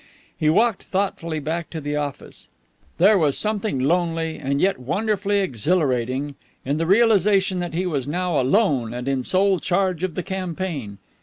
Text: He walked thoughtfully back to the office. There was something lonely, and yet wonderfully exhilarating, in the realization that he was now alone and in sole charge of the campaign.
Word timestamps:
He 0.35 0.49
walked 0.49 0.81
thoughtfully 0.85 1.39
back 1.39 1.69
to 1.69 1.79
the 1.79 1.95
office. 1.95 2.47
There 2.97 3.19
was 3.19 3.37
something 3.37 3.77
lonely, 3.79 4.39
and 4.39 4.59
yet 4.59 4.79
wonderfully 4.79 5.41
exhilarating, 5.41 6.33
in 6.65 6.77
the 6.77 6.87
realization 6.87 7.59
that 7.59 7.75
he 7.75 7.85
was 7.85 8.07
now 8.07 8.39
alone 8.39 8.95
and 8.95 9.07
in 9.07 9.23
sole 9.23 9.59
charge 9.59 10.01
of 10.01 10.15
the 10.15 10.23
campaign. 10.23 10.97